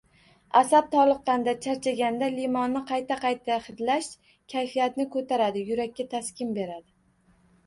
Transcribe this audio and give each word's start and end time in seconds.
Asab 0.59 0.85
toliqqanda, 0.93 1.53
charchaganda 1.65 2.29
limonni 2.37 2.81
qayta-qayta 2.93 3.59
hidlash 3.67 4.09
kayfiyatni 4.55 5.07
ko‘taradi, 5.19 5.63
yurakka 5.69 6.09
taskin 6.17 6.57
beradi. 6.59 6.87